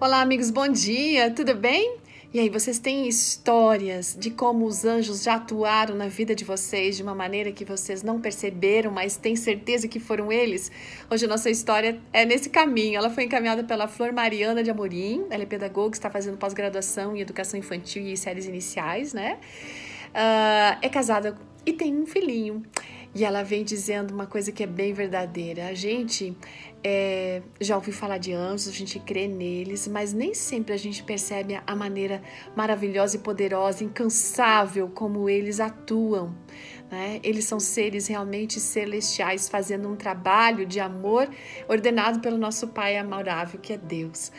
Olá, 0.00 0.20
amigos, 0.20 0.48
bom 0.48 0.68
dia, 0.68 1.28
tudo 1.28 1.56
bem? 1.56 1.96
E 2.32 2.38
aí, 2.38 2.48
vocês 2.48 2.78
têm 2.78 3.08
histórias 3.08 4.16
de 4.16 4.30
como 4.30 4.64
os 4.64 4.84
anjos 4.84 5.24
já 5.24 5.34
atuaram 5.34 5.96
na 5.96 6.06
vida 6.06 6.36
de 6.36 6.44
vocês 6.44 6.96
de 6.96 7.02
uma 7.02 7.16
maneira 7.16 7.50
que 7.50 7.64
vocês 7.64 8.00
não 8.00 8.20
perceberam, 8.20 8.92
mas 8.92 9.16
têm 9.16 9.34
certeza 9.34 9.88
que 9.88 9.98
foram 9.98 10.30
eles? 10.30 10.70
Hoje 11.10 11.24
a 11.24 11.28
nossa 11.28 11.50
história 11.50 12.00
é 12.12 12.24
nesse 12.24 12.48
caminho. 12.48 12.96
Ela 12.96 13.10
foi 13.10 13.24
encaminhada 13.24 13.64
pela 13.64 13.88
Flor 13.88 14.12
Mariana 14.12 14.62
de 14.62 14.70
Amorim, 14.70 15.24
ela 15.30 15.42
é 15.42 15.46
pedagoga, 15.46 15.96
está 15.96 16.08
fazendo 16.08 16.36
pós-graduação 16.36 17.16
em 17.16 17.20
educação 17.20 17.58
infantil 17.58 18.06
e 18.06 18.16
séries 18.16 18.46
iniciais, 18.46 19.12
né? 19.12 19.40
Uh, 20.10 20.78
é 20.80 20.88
casada 20.88 21.36
e 21.66 21.72
tem 21.72 21.92
um 21.96 22.06
filhinho. 22.06 22.62
E 23.14 23.24
ela 23.24 23.42
vem 23.42 23.64
dizendo 23.64 24.12
uma 24.12 24.26
coisa 24.26 24.52
que 24.52 24.62
é 24.62 24.66
bem 24.66 24.92
verdadeira. 24.92 25.68
A 25.68 25.74
gente 25.74 26.36
é, 26.84 27.42
já 27.60 27.74
ouviu 27.74 27.92
falar 27.92 28.18
de 28.18 28.32
anjos, 28.32 28.68
a 28.68 28.72
gente 28.72 28.98
crê 29.00 29.26
neles, 29.26 29.88
mas 29.88 30.12
nem 30.12 30.34
sempre 30.34 30.72
a 30.72 30.76
gente 30.76 31.02
percebe 31.02 31.60
a 31.66 31.74
maneira 31.74 32.22
maravilhosa 32.54 33.16
e 33.16 33.20
poderosa, 33.20 33.82
incansável 33.82 34.88
como 34.88 35.28
eles 35.28 35.58
atuam. 35.58 36.34
Né? 36.90 37.20
Eles 37.22 37.44
são 37.44 37.58
seres 37.58 38.06
realmente 38.06 38.60
celestiais, 38.60 39.48
fazendo 39.48 39.88
um 39.88 39.96
trabalho 39.96 40.64
de 40.64 40.80
amor 40.80 41.28
ordenado 41.68 42.20
pelo 42.20 42.38
nosso 42.38 42.68
Pai 42.68 42.96
amável, 42.96 43.58
que 43.60 43.72
é 43.72 43.76
Deus. 43.76 44.30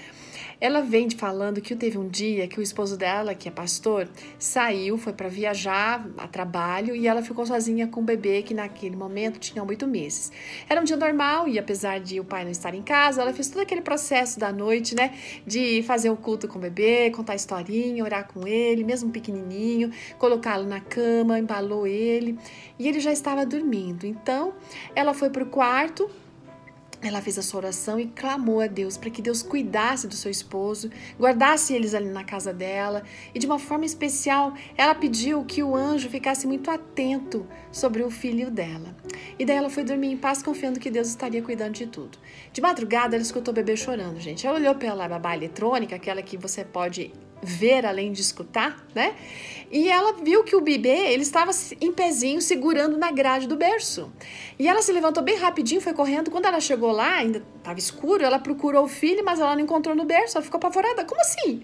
Ela 0.61 0.81
vem 0.81 1.09
falando 1.09 1.61
que 1.61 1.73
teve 1.73 1.97
um 1.97 2.09
dia 2.09 2.45
que 2.45 2.59
o 2.59 2.61
esposo 2.61 2.97
dela, 2.97 3.33
que 3.33 3.47
é 3.47 3.51
pastor, 3.51 4.09
saiu, 4.37 4.97
foi 4.97 5.13
para 5.13 5.29
viajar 5.29 6.05
a 6.17 6.27
trabalho 6.27 6.93
e 6.93 7.07
ela 7.07 7.21
ficou 7.21 7.45
sozinha 7.45 7.87
com 7.87 8.01
o 8.01 8.03
bebê 8.03 8.41
que 8.41 8.53
naquele 8.53 8.95
momento 8.95 9.39
tinha 9.39 9.63
oito 9.63 9.87
meses. 9.87 10.33
Era 10.67 10.81
um 10.81 10.83
dia 10.83 10.97
normal 10.97 11.47
e 11.47 11.57
apesar 11.57 12.01
de 12.01 12.19
o 12.19 12.25
pai 12.25 12.43
não 12.43 12.51
estar 12.51 12.75
em 12.75 12.81
casa, 12.81 13.21
ela 13.21 13.33
fez 13.33 13.47
todo 13.49 13.61
aquele 13.61 13.81
processo 13.81 14.37
da 14.37 14.51
noite, 14.51 14.95
né, 14.95 15.17
de 15.47 15.81
fazer 15.83 16.09
o 16.09 16.17
culto 16.17 16.45
com 16.45 16.57
o 16.57 16.61
bebê, 16.61 17.09
contar 17.09 17.35
historinha, 17.35 18.03
orar 18.03 18.27
com 18.27 18.45
ele, 18.45 18.83
mesmo 18.83 19.11
pequenininho, 19.11 19.91
colocá-lo 20.17 20.65
na 20.65 20.81
cama, 20.81 21.39
embalou 21.39 21.87
ele 21.87 22.37
e 22.77 22.85
ele 22.85 22.99
já 22.99 23.13
estava 23.13 23.45
dormindo. 23.45 24.05
Então, 24.05 24.53
ela 24.93 25.13
foi 25.13 25.29
para 25.29 25.43
o 25.43 25.45
quarto 25.45 26.09
ela 27.01 27.21
fez 27.21 27.37
a 27.37 27.41
sua 27.41 27.59
oração 27.59 27.99
e 27.99 28.07
clamou 28.07 28.59
a 28.59 28.67
Deus 28.67 28.97
para 28.97 29.09
que 29.09 29.21
Deus 29.21 29.41
cuidasse 29.41 30.07
do 30.07 30.15
seu 30.15 30.29
esposo, 30.29 30.89
guardasse 31.17 31.73
eles 31.73 31.93
ali 31.93 32.09
na 32.09 32.23
casa 32.23 32.53
dela 32.53 33.03
e 33.33 33.39
de 33.39 33.45
uma 33.45 33.57
forma 33.57 33.85
especial 33.85 34.53
ela 34.77 34.93
pediu 34.93 35.43
que 35.45 35.63
o 35.63 35.75
anjo 35.75 36.09
ficasse 36.09 36.45
muito 36.45 36.69
atento 36.69 37.47
sobre 37.71 38.03
o 38.03 38.11
filho 38.11 38.51
dela. 38.51 38.95
E 39.37 39.45
daí 39.45 39.55
ela 39.55 39.69
foi 39.69 39.83
dormir 39.83 40.11
em 40.11 40.17
paz 40.17 40.43
confiando 40.43 40.79
que 40.79 40.91
Deus 40.91 41.07
estaria 41.07 41.41
cuidando 41.41 41.73
de 41.73 41.87
tudo. 41.87 42.17
De 42.51 42.61
madrugada 42.61 43.15
ela 43.15 43.23
escutou 43.23 43.53
o 43.53 43.55
bebê 43.55 43.77
chorando, 43.77 44.19
gente. 44.19 44.45
Ela 44.45 44.57
olhou 44.57 44.75
pela 44.75 45.07
babá 45.07 45.35
eletrônica, 45.35 45.95
aquela 45.95 46.21
que 46.21 46.37
você 46.37 46.65
pode 46.65 47.13
ver 47.41 47.85
além 47.85 48.11
de 48.11 48.21
escutar, 48.21 48.85
né? 48.93 49.15
E 49.71 49.87
ela 49.87 50.13
viu 50.13 50.43
que 50.43 50.55
o 50.55 50.61
bebê, 50.61 51.11
ele 51.11 51.21
estava 51.21 51.51
em 51.79 51.91
pezinho 51.91 52.41
segurando 52.41 52.97
na 52.97 53.11
grade 53.11 53.47
do 53.47 53.55
berço. 53.55 54.11
E 54.57 54.67
ela 54.67 54.81
se 54.81 54.91
levantou 54.91 55.21
bem 55.21 55.37
rapidinho, 55.37 55.79
foi 55.79 55.93
correndo. 55.93 56.31
Quando 56.31 56.45
ela 56.45 56.59
chegou 56.59 56.91
lá, 56.91 57.17
ainda 57.17 57.43
estava 57.55 57.77
escuro, 57.77 58.23
ela 58.23 58.39
procurou 58.39 58.85
o 58.85 58.87
filho, 58.87 59.23
mas 59.23 59.39
ela 59.39 59.55
não 59.55 59.61
encontrou 59.61 59.95
no 59.95 60.05
berço. 60.05 60.37
Ela 60.37 60.43
ficou 60.43 60.57
apavorada. 60.57 61.05
Como 61.05 61.21
assim? 61.21 61.61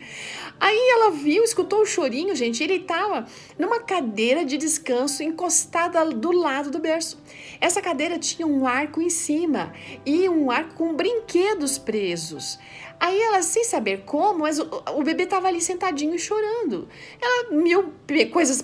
Aí 0.60 0.90
ela 0.94 1.12
viu, 1.12 1.44
escutou 1.44 1.82
o 1.82 1.86
chorinho, 1.86 2.36
gente. 2.36 2.64
Ele 2.64 2.76
estava 2.76 3.26
numa 3.58 3.80
cadeira 3.80 4.46
de 4.46 4.56
descanso 4.56 5.24
encostada 5.24 6.06
do 6.06 6.32
lado 6.32 6.70
do 6.70 6.78
berço. 6.78 7.18
Essa 7.60 7.82
cadeira 7.82 8.20
tinha 8.20 8.48
um 8.48 8.68
arco 8.68 9.02
em 9.02 9.10
cima 9.10 9.74
e 10.06 10.30
um 10.30 10.52
arco 10.52 10.76
com 10.76 10.94
brinquedos 10.94 11.80
presos. 11.80 12.60
Aí 13.00 13.20
ela, 13.20 13.42
sem 13.42 13.64
saber 13.64 14.04
como, 14.06 14.40
mas 14.40 14.60
o, 14.60 14.68
o 14.96 15.04
bebê 15.04 15.24
estava 15.24 15.48
ali 15.48 15.62
sentadinho 15.66 16.18
chorando. 16.18 16.88
Ela, 17.22 17.52
mil 17.52 17.94
coisas 18.32 18.62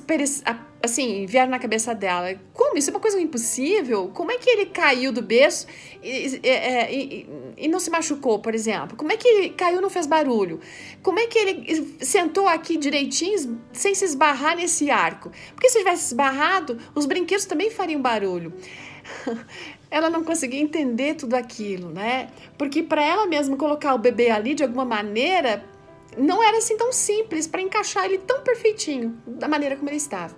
assim, 0.84 1.26
vieram 1.26 1.52
na 1.52 1.60
cabeça 1.60 1.94
dela. 1.94 2.34
Como? 2.54 2.78
Isso 2.78 2.90
é 2.90 2.94
uma 2.94 3.00
coisa 3.00 3.20
impossível? 3.20 4.10
Como 4.14 4.32
é 4.32 4.38
que 4.38 4.50
ele 4.50 4.66
caiu 4.68 5.12
do 5.12 5.22
berço 5.22 5.68
e, 6.02 6.40
e, 6.44 6.50
e, 6.90 7.30
e, 7.58 7.68
não 7.68 7.80
se 7.80 7.90
machucou, 7.90 8.40
por 8.40 8.56
exemplo? 8.56 8.98
Como 8.98 9.12
é 9.12 9.18
que 9.18 9.28
ele 9.28 9.50
caiu 9.50 9.78
e 9.78 9.82
não 9.82 9.90
fez 9.90 10.08
barulho? 10.08 10.60
Como 11.04 11.20
é 11.20 11.28
que 11.28 11.38
ele 11.38 11.96
sentou 12.00 12.48
aqui 12.48 12.78
direitinho 12.78 13.60
sem 13.72 13.94
se 13.94 14.06
esbarrar 14.06 14.56
nesse 14.56 14.90
arco? 14.90 15.32
Porque 15.54 15.70
se 15.70 15.80
tivesse 15.80 16.06
esbarrado, 16.06 16.80
os 16.96 17.06
brinquedos 17.06 17.46
também 17.46 17.70
fariam 17.70 18.02
barulho. 18.02 18.54
ela 19.92 20.10
não 20.10 20.24
conseguia 20.24 20.62
entender 20.62 21.16
tudo 21.16 21.36
aquilo, 21.36 21.90
né? 21.90 22.30
Porque 22.58 22.82
para 22.82 23.04
ela 23.04 23.28
mesma 23.28 23.58
colocar 23.58 23.94
o 23.94 23.98
bebê 23.98 24.30
ali 24.30 24.54
de 24.54 24.64
alguma 24.64 24.86
maneira 24.86 25.64
não 26.18 26.44
era 26.44 26.58
assim 26.58 26.78
tão 26.78 26.92
simples 26.92 27.48
para 27.48 27.62
encaixar 27.62 28.06
ele 28.06 28.18
tão 28.20 28.42
perfeitinho 28.42 29.18
da 29.26 29.48
maneira 29.48 29.76
como 29.76 29.90
ele 29.90 29.98
estava. 29.98 30.36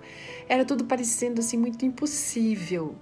Era 0.48 0.64
tudo 0.64 0.84
parecendo 0.84 1.40
assim 1.40 1.56
muito 1.56 1.84
impossível 1.84 2.94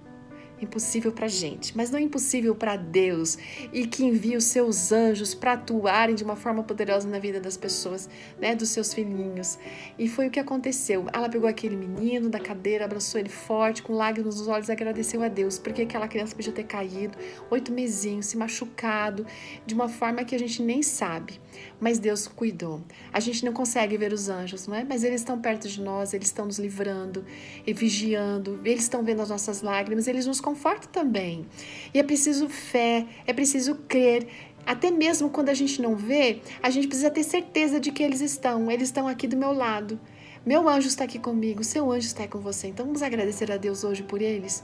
impossível 0.63 1.11
para 1.11 1.27
gente, 1.27 1.75
mas 1.75 1.91
não 1.91 1.99
impossível 1.99 2.55
para 2.55 2.75
Deus 2.75 3.37
e 3.71 3.85
que 3.85 4.03
envia 4.03 4.37
os 4.37 4.45
seus 4.45 4.91
anjos 4.91 5.33
para 5.35 5.53
atuarem 5.53 6.15
de 6.15 6.23
uma 6.23 6.35
forma 6.35 6.63
poderosa 6.63 7.07
na 7.07 7.19
vida 7.19 7.39
das 7.39 7.57
pessoas, 7.57 8.09
né, 8.39 8.55
dos 8.55 8.69
seus 8.69 8.93
filhinhos. 8.93 9.57
E 9.97 10.07
foi 10.07 10.27
o 10.27 10.31
que 10.31 10.39
aconteceu. 10.39 11.05
Ela 11.13 11.29
pegou 11.29 11.49
aquele 11.49 11.75
menino 11.75 12.29
da 12.29 12.39
cadeira, 12.39 12.85
abraçou 12.85 13.19
ele 13.19 13.29
forte, 13.29 13.83
com 13.83 13.93
lágrimas 13.93 14.37
nos 14.37 14.47
olhos, 14.47 14.69
agradeceu 14.69 15.21
a 15.21 15.27
Deus, 15.27 15.59
porque 15.59 15.83
aquela 15.83 16.07
criança 16.07 16.35
podia 16.35 16.53
ter 16.53 16.63
caído, 16.63 17.17
oito 17.49 17.71
mesinhos, 17.71 18.27
se 18.27 18.37
machucado, 18.37 19.25
de 19.65 19.73
uma 19.73 19.87
forma 19.87 20.23
que 20.23 20.35
a 20.35 20.39
gente 20.39 20.61
nem 20.61 20.81
sabe. 20.81 21.39
Mas 21.79 21.99
Deus 21.99 22.27
cuidou. 22.27 22.81
A 23.11 23.19
gente 23.19 23.45
não 23.45 23.53
consegue 23.53 23.97
ver 23.97 24.13
os 24.13 24.29
anjos, 24.29 24.67
não 24.67 24.75
é? 24.75 24.83
Mas 24.83 25.03
eles 25.03 25.21
estão 25.21 25.39
perto 25.39 25.67
de 25.67 25.81
nós, 25.81 26.13
eles 26.13 26.27
estão 26.27 26.45
nos 26.45 26.57
livrando 26.57 27.23
e 27.65 27.73
vigiando, 27.73 28.59
eles 28.63 28.83
estão 28.83 29.03
vendo 29.03 29.21
as 29.21 29.29
nossas 29.29 29.61
lágrimas, 29.61 30.07
eles 30.07 30.25
nos 30.25 30.39
conforta 30.53 30.87
também. 30.87 31.45
E 31.93 31.99
é 31.99 32.03
preciso 32.03 32.47
fé, 32.47 33.05
é 33.25 33.33
preciso 33.33 33.75
crer. 33.87 34.27
Até 34.65 34.91
mesmo 34.91 35.29
quando 35.29 35.49
a 35.49 35.53
gente 35.53 35.81
não 35.81 35.95
vê, 35.95 36.41
a 36.61 36.69
gente 36.69 36.87
precisa 36.87 37.09
ter 37.09 37.23
certeza 37.23 37.79
de 37.79 37.91
que 37.91 38.03
eles 38.03 38.21
estão. 38.21 38.69
Eles 38.69 38.89
estão 38.89 39.07
aqui 39.07 39.27
do 39.27 39.35
meu 39.35 39.51
lado. 39.51 39.99
Meu 40.45 40.69
anjo 40.69 40.87
está 40.87 41.05
aqui 41.05 41.19
comigo, 41.19 41.63
seu 41.63 41.91
anjo 41.91 42.05
está 42.05 42.27
com 42.27 42.39
você. 42.39 42.67
Então 42.67 42.85
vamos 42.85 43.01
agradecer 43.01 43.51
a 43.51 43.57
Deus 43.57 43.83
hoje 43.83 44.03
por 44.03 44.21
eles. 44.21 44.63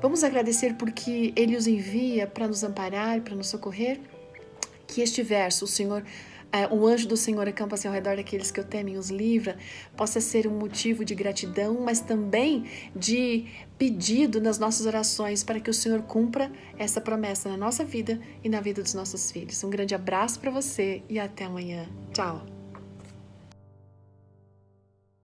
Vamos 0.00 0.24
agradecer 0.24 0.74
porque 0.74 1.32
Ele 1.36 1.54
os 1.56 1.66
envia 1.66 2.26
para 2.26 2.48
nos 2.48 2.64
amparar, 2.64 3.20
para 3.20 3.34
nos 3.34 3.48
socorrer. 3.48 4.00
Que 4.86 5.02
este 5.02 5.22
verso, 5.22 5.66
o 5.66 5.68
Senhor 5.68 6.02
o 6.70 6.86
anjo 6.86 7.06
do 7.06 7.16
Senhor 7.16 7.46
acampa-se 7.48 7.86
ao 7.86 7.94
redor 7.94 8.16
daqueles 8.16 8.50
que 8.50 8.60
o 8.60 8.64
temem 8.64 8.94
e 8.94 8.98
os 8.98 9.10
livra, 9.10 9.56
possa 9.96 10.20
ser 10.20 10.46
um 10.46 10.58
motivo 10.58 11.04
de 11.04 11.14
gratidão, 11.14 11.80
mas 11.80 12.00
também 12.00 12.64
de 12.94 13.46
pedido 13.78 14.40
nas 14.40 14.58
nossas 14.58 14.86
orações 14.86 15.42
para 15.42 15.60
que 15.60 15.70
o 15.70 15.74
Senhor 15.74 16.02
cumpra 16.02 16.50
essa 16.78 17.00
promessa 17.00 17.48
na 17.48 17.56
nossa 17.56 17.84
vida 17.84 18.20
e 18.42 18.48
na 18.48 18.60
vida 18.60 18.82
dos 18.82 18.94
nossos 18.94 19.30
filhos. 19.30 19.62
Um 19.64 19.70
grande 19.70 19.94
abraço 19.94 20.38
para 20.40 20.50
você 20.50 21.02
e 21.08 21.18
até 21.18 21.44
amanhã. 21.44 21.88
Tchau! 22.12 22.59